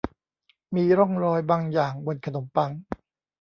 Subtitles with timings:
[0.75, 2.71] มีร่องรอยบางอย่างบนขนมปัง